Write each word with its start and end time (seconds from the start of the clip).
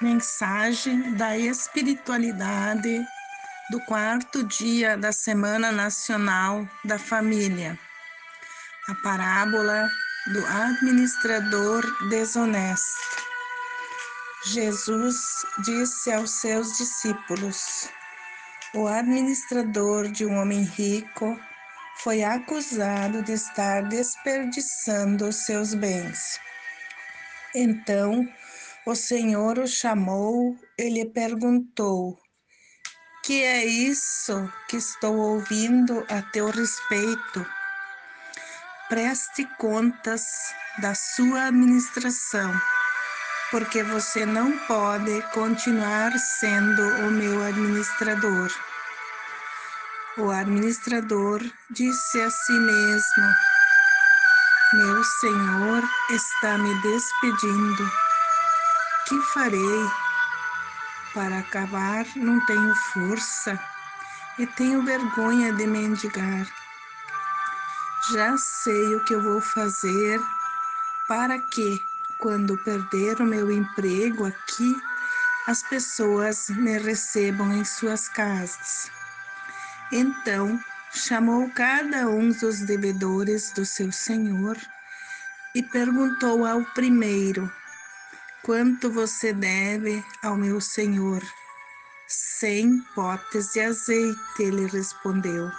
Mensagem 0.00 1.12
da 1.12 1.36
espiritualidade 1.36 3.06
do 3.70 3.78
quarto 3.80 4.42
dia 4.44 4.96
da 4.96 5.12
Semana 5.12 5.70
Nacional 5.70 6.66
da 6.86 6.98
Família. 6.98 7.78
A 8.88 8.94
parábola 9.02 9.86
do 10.32 10.46
administrador 10.46 11.84
desonesto. 12.08 13.26
Jesus 14.46 15.16
disse 15.62 16.10
aos 16.10 16.30
seus 16.40 16.78
discípulos: 16.78 17.90
O 18.72 18.86
administrador 18.86 20.08
de 20.08 20.24
um 20.24 20.38
homem 20.38 20.62
rico 20.62 21.38
foi 21.98 22.22
acusado 22.22 23.22
de 23.22 23.32
estar 23.32 23.82
desperdiçando 23.82 25.30
seus 25.30 25.74
bens. 25.74 26.40
Então, 27.54 28.26
o 28.90 28.96
Senhor 28.96 29.56
o 29.56 29.68
chamou 29.68 30.58
e 30.76 30.90
lhe 30.90 31.04
perguntou: 31.04 32.18
Que 33.22 33.44
é 33.44 33.64
isso 33.64 34.52
que 34.68 34.78
estou 34.78 35.16
ouvindo 35.16 36.04
a 36.10 36.20
teu 36.32 36.50
respeito? 36.50 37.46
Preste 38.88 39.44
contas 39.58 40.24
da 40.82 40.92
sua 40.96 41.46
administração, 41.46 42.52
porque 43.52 43.84
você 43.84 44.26
não 44.26 44.58
pode 44.66 45.22
continuar 45.32 46.10
sendo 46.18 46.82
o 47.06 47.10
meu 47.12 47.44
administrador. 47.44 48.50
O 50.18 50.32
administrador 50.32 51.40
disse 51.70 52.20
a 52.20 52.28
si 52.28 52.58
mesmo: 52.58 53.34
Meu 54.72 55.04
senhor 55.04 55.88
está 56.10 56.58
me 56.58 56.74
despedindo 56.82 58.09
que 59.10 59.20
farei? 59.22 59.90
Para 61.12 61.40
acabar, 61.40 62.06
não 62.14 62.38
tenho 62.46 62.72
força 62.92 63.58
e 64.38 64.46
tenho 64.46 64.84
vergonha 64.84 65.52
de 65.52 65.66
mendigar. 65.66 66.46
Já 68.12 68.38
sei 68.38 68.94
o 68.94 69.04
que 69.04 69.14
eu 69.14 69.20
vou 69.20 69.40
fazer 69.40 70.20
para 71.08 71.40
que, 71.40 71.84
quando 72.20 72.56
perder 72.58 73.20
o 73.20 73.26
meu 73.26 73.50
emprego 73.50 74.26
aqui, 74.26 74.80
as 75.48 75.60
pessoas 75.64 76.48
me 76.48 76.78
recebam 76.78 77.52
em 77.52 77.64
suas 77.64 78.08
casas. 78.08 78.92
Então, 79.90 80.56
chamou 80.92 81.50
cada 81.50 82.08
um 82.08 82.30
dos 82.30 82.60
devedores 82.60 83.50
do 83.50 83.66
seu 83.66 83.90
senhor 83.90 84.56
e 85.52 85.64
perguntou 85.64 86.46
ao 86.46 86.64
primeiro: 86.74 87.50
Quanto 88.42 88.90
você 88.90 89.34
deve 89.34 90.02
ao 90.22 90.34
meu 90.34 90.62
senhor? 90.62 91.22
Cem 92.08 92.80
potes 92.94 93.52
de 93.52 93.60
azeite, 93.60 94.18
ele 94.38 94.66
respondeu. 94.66 95.50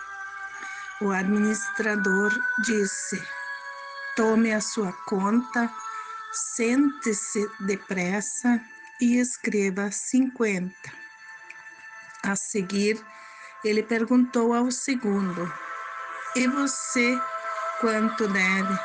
O 0.99 1.11
administrador 1.11 2.31
disse: 2.65 3.21
Tome 4.15 4.51
a 4.51 4.59
sua 4.59 4.91
conta, 5.05 5.71
sente-se 6.55 7.47
depressa 7.59 8.59
e 8.99 9.19
escreva 9.19 9.91
cinquenta. 9.91 10.91
A 12.23 12.35
seguir, 12.35 12.99
ele 13.63 13.83
perguntou 13.83 14.55
ao 14.55 14.71
segundo: 14.71 15.53
E 16.35 16.47
você 16.47 17.15
quanto 17.79 18.27
deve? 18.27 18.79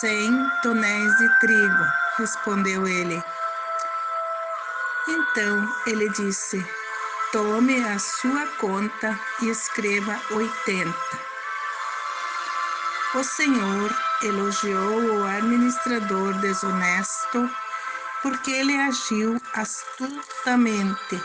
Cem 0.00 0.30
tonéis 0.62 1.18
de 1.18 1.38
trigo 1.40 2.03
respondeu 2.16 2.86
ele. 2.86 3.22
Então 5.08 5.68
ele 5.86 6.08
disse: 6.10 6.64
Tome 7.32 7.82
a 7.84 7.98
sua 7.98 8.46
conta 8.58 9.18
e 9.42 9.48
escreva 9.48 10.20
oitenta. 10.30 11.20
O 13.14 13.22
Senhor 13.22 13.94
elogiou 14.22 15.20
o 15.20 15.24
administrador 15.24 16.34
desonesto 16.34 17.48
porque 18.22 18.50
ele 18.50 18.76
agiu 18.76 19.40
astutamente, 19.52 21.22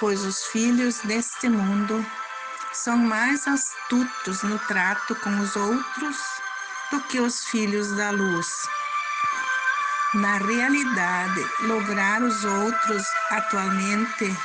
pois 0.00 0.24
os 0.24 0.44
filhos 0.46 0.98
deste 1.00 1.48
mundo 1.48 2.04
são 2.72 2.96
mais 2.96 3.46
astutos 3.46 4.42
no 4.42 4.58
trato 4.60 5.14
com 5.16 5.38
os 5.38 5.54
outros 5.54 6.16
do 6.90 7.00
que 7.02 7.20
os 7.20 7.44
filhos 7.44 7.92
da 7.96 8.10
luz. 8.10 8.48
Na 10.14 10.36
realidade, 10.36 11.40
lograr 11.62 12.22
os 12.22 12.44
outros 12.44 13.02
atualmente 13.30 14.36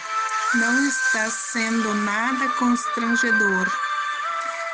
não 0.54 0.88
está 0.88 1.30
sendo 1.30 1.94
nada 1.94 2.48
constrangedor. 2.54 3.70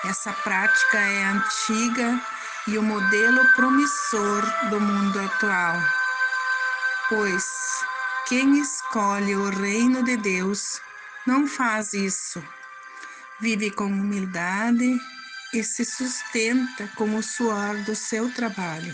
Essa 0.05 0.31
prática 0.31 0.99
é 0.99 1.23
antiga 1.25 2.21
e 2.67 2.77
o 2.77 2.83
modelo 2.83 3.43
promissor 3.55 4.43
do 4.69 4.79
mundo 4.79 5.19
atual. 5.19 5.81
Pois 7.09 7.43
quem 8.27 8.59
escolhe 8.59 9.35
o 9.35 9.49
reino 9.49 10.03
de 10.03 10.15
Deus 10.15 10.79
não 11.25 11.47
faz 11.47 11.93
isso. 11.93 12.43
Vive 13.39 13.71
com 13.71 13.85
humildade 13.85 15.01
e 15.53 15.63
se 15.63 15.83
sustenta 15.83 16.87
com 16.95 17.15
o 17.15 17.23
suor 17.23 17.77
do 17.77 17.95
seu 17.95 18.31
trabalho. 18.31 18.93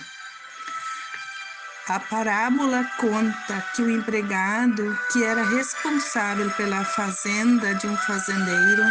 A 1.89 1.99
parábola 1.99 2.87
conta 2.99 3.65
que 3.73 3.81
o 3.81 3.89
empregado, 3.89 4.95
que 5.11 5.23
era 5.23 5.43
responsável 5.43 6.47
pela 6.51 6.85
fazenda 6.85 7.73
de 7.73 7.87
um 7.87 7.97
fazendeiro, 7.97 8.83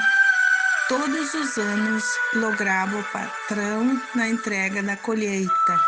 todos 0.89 1.33
os 1.33 1.57
anos 1.59 2.05
lograva 2.35 2.99
o 2.99 3.05
patrão 3.05 4.03
na 4.17 4.29
entrega 4.29 4.83
da 4.83 4.97
colheita 4.97 5.79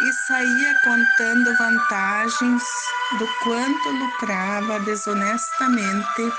e 0.00 0.12
saía 0.26 0.74
contando 0.82 1.54
vantagens 1.54 2.62
do 3.18 3.28
quanto 3.42 3.90
lucrava 3.90 4.80
desonestamente 4.80 6.32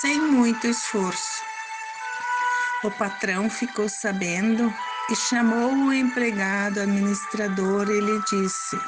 sem 0.00 0.22
muito 0.22 0.66
esforço. 0.66 1.42
O 2.82 2.90
patrão 2.92 3.50
ficou 3.50 3.90
sabendo 3.90 4.72
e 5.10 5.14
chamou 5.14 5.74
o 5.74 5.92
empregado 5.92 6.80
administrador 6.80 7.90
e 7.90 8.00
lhe 8.00 8.22
disse: 8.22 8.78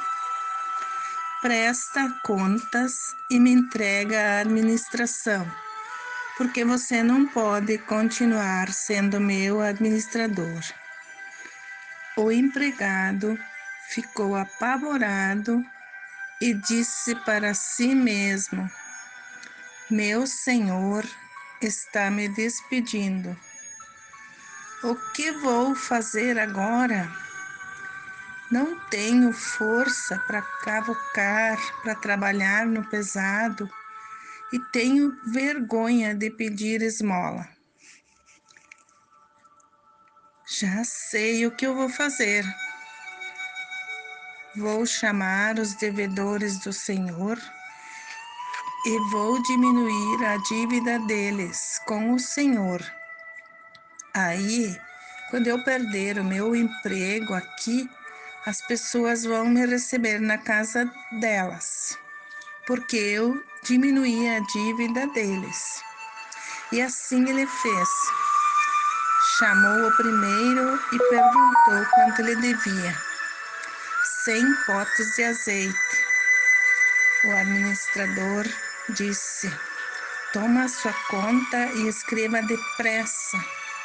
presta 1.41 2.21
contas 2.23 3.15
e 3.31 3.41
me 3.41 3.51
entrega 3.51 4.21
a 4.21 4.41
administração, 4.41 5.51
porque 6.37 6.65
você 6.65 7.03
não 7.03 7.27
pode 7.27 7.79
continuar 7.79 8.71
sendo 8.73 9.19
meu 9.19 9.61
administrador. 9.61 10.63
O 12.17 12.31
empregado 12.31 13.39
ficou 13.89 14.37
apavorado 14.37 15.65
e 16.41 16.53
disse 16.55 17.15
para 17.25 17.55
si 17.55 17.95
mesmo: 17.95 18.71
Meu 19.91 20.27
senhor 20.27 21.05
está 21.63 22.11
me 22.11 22.29
despedindo. 22.29 23.37
O 24.83 24.95
que 25.13 25.33
vou 25.33 25.75
fazer 25.75 26.39
agora? 26.39 27.30
Não 28.51 28.77
tenho 28.89 29.33
força 29.33 30.19
para 30.27 30.43
cavocar, 30.43 31.57
para 31.83 31.95
trabalhar 31.95 32.67
no 32.67 32.85
pesado 32.89 33.71
e 34.53 34.59
tenho 34.73 35.17
vergonha 35.27 36.15
de 36.15 36.31
pedir 36.31 36.83
esmola. 36.83 37.49
Já 40.49 40.83
sei 40.83 41.47
o 41.47 41.53
que 41.53 41.65
eu 41.65 41.77
vou 41.77 41.89
fazer. 41.89 42.45
Vou 44.57 44.85
chamar 44.85 45.61
os 45.61 45.75
devedores 45.75 46.59
do 46.59 46.73
Senhor 46.73 47.39
e 48.85 49.11
vou 49.13 49.41
diminuir 49.45 50.25
a 50.25 50.37
dívida 50.39 50.99
deles 51.07 51.81
com 51.87 52.15
o 52.15 52.19
Senhor. 52.19 52.83
Aí, 54.13 54.77
quando 55.31 55.47
eu 55.47 55.63
perder 55.63 56.19
o 56.19 56.25
meu 56.25 56.57
emprego 56.57 57.33
aqui, 57.33 57.89
as 58.47 58.63
pessoas 58.63 59.25
vão 59.25 59.47
me 59.47 59.67
receber 59.67 60.21
na 60.21 60.39
casa 60.39 60.91
delas, 61.21 61.99
porque 62.67 62.97
eu 62.97 63.43
diminuí 63.63 64.29
a 64.29 64.41
dívida 64.41 65.07
deles. 65.09 65.83
E 66.73 66.81
assim 66.81 67.29
ele 67.29 67.47
fez. 67.47 67.89
Chamou 69.39 69.89
o 69.89 69.97
primeiro 69.97 70.81
e 70.93 70.99
perguntou 70.99 71.87
quanto 71.95 72.21
ele 72.21 72.37
devia. 72.37 72.97
Cem 74.25 74.45
potes 74.67 75.17
de 75.17 75.25
azeite. 75.25 76.11
O 77.25 77.33
administrador 77.33 78.47
disse: 78.91 79.51
Toma 80.33 80.65
a 80.65 80.69
sua 80.69 80.95
conta 81.09 81.67
e 81.75 81.89
escreva 81.89 82.41
depressa. 82.43 83.39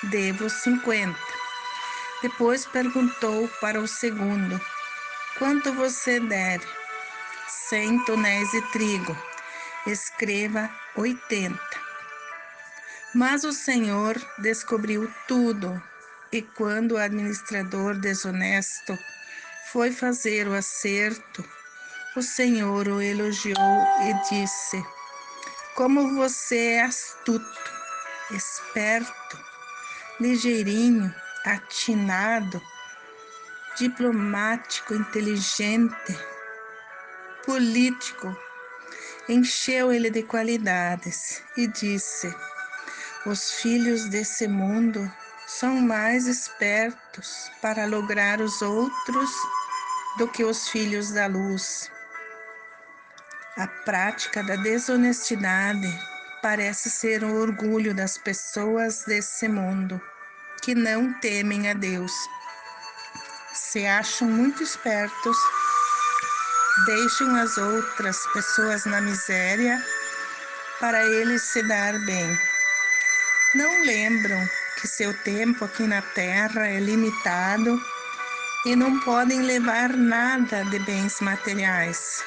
Devo 0.03 0.49
cinquenta. 0.49 1.44
Depois 2.25 2.65
perguntou 2.65 3.47
para 3.61 3.79
o 3.79 3.87
segundo: 3.87 4.59
Quanto 5.37 5.71
você 5.73 6.19
deve? 6.19 6.65
cem 7.69 8.03
tonéis 8.03 8.49
de 8.49 8.61
trigo. 8.71 9.15
Escreva 9.85 10.67
oitenta. 10.95 11.79
Mas 13.13 13.43
o 13.43 13.53
Senhor 13.53 14.19
descobriu 14.39 15.07
tudo, 15.27 15.79
e 16.31 16.41
quando 16.41 16.93
o 16.93 16.97
administrador 16.97 17.93
desonesto 17.99 18.97
foi 19.71 19.91
fazer 19.91 20.47
o 20.47 20.55
acerto, 20.55 21.47
o 22.15 22.23
Senhor 22.23 22.87
o 22.87 22.99
elogiou 22.99 23.85
e 24.01 24.13
disse: 24.31 24.83
Como 25.75 26.15
você 26.15 26.57
é 26.57 26.81
astuto, 26.81 27.71
esperto, 28.31 29.39
ligeirinho, 30.19 31.13
atinado, 31.45 32.61
diplomático, 33.77 34.95
inteligente, 34.95 36.17
político. 37.45 38.35
Encheu 39.29 39.91
ele 39.91 40.09
de 40.09 40.23
qualidades 40.23 41.43
e 41.55 41.67
disse: 41.67 42.33
Os 43.25 43.51
filhos 43.51 44.05
desse 44.09 44.47
mundo 44.47 45.11
são 45.47 45.79
mais 45.79 46.25
espertos 46.25 47.51
para 47.61 47.85
lograr 47.85 48.41
os 48.41 48.61
outros 48.61 49.29
do 50.17 50.27
que 50.27 50.43
os 50.43 50.69
filhos 50.69 51.11
da 51.11 51.27
luz. 51.27 51.91
A 53.57 53.67
prática 53.67 54.43
da 54.43 54.55
desonestidade 54.57 55.87
parece 56.41 56.89
ser 56.89 57.23
o 57.23 57.41
orgulho 57.41 57.93
das 57.93 58.17
pessoas 58.17 59.03
desse 59.05 59.47
mundo 59.47 59.99
que 60.65 60.73
não 60.73 61.13
temem 61.19 61.69
a 61.69 61.73
Deus. 61.75 62.11
Se 63.53 63.85
acham 63.85 64.27
muito 64.27 64.63
espertos, 64.63 65.37
deixam 66.87 67.35
as 67.35 67.55
outras 67.55 68.25
pessoas 68.33 68.83
na 68.85 68.99
miséria 68.99 69.79
para 70.79 71.05
eles 71.05 71.43
se 71.43 71.61
dar 71.67 71.93
bem. 72.07 72.35
Não 73.53 73.83
lembram 73.83 74.43
que 74.81 74.87
seu 74.87 75.13
tempo 75.21 75.65
aqui 75.65 75.83
na 75.83 76.01
terra 76.01 76.67
é 76.67 76.79
limitado 76.79 77.79
e 78.65 78.75
não 78.75 78.99
podem 79.01 79.43
levar 79.43 79.89
nada 79.89 80.65
de 80.65 80.79
bens 80.79 81.21
materiais. 81.21 82.23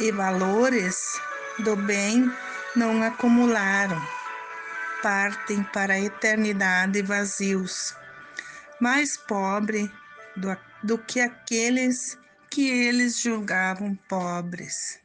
E 0.00 0.10
valores 0.10 1.20
do 1.58 1.76
bem 1.76 2.32
não 2.74 3.02
acumularam. 3.02 4.15
Partem 5.02 5.62
para 5.62 5.94
a 5.94 6.00
eternidade 6.00 7.02
vazios, 7.02 7.94
mais 8.80 9.16
pobre 9.16 9.90
do, 10.36 10.56
do 10.82 10.98
que 10.98 11.20
aqueles 11.20 12.18
que 12.50 12.68
eles 12.68 13.20
julgavam 13.20 13.94
pobres. 14.08 14.98